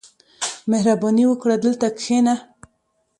•مهرباني 0.71 1.23
وکړه، 1.27 1.55
دلته 1.65 1.87
کښېنه. 1.97 2.35